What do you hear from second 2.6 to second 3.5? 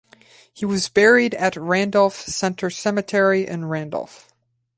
Cemetery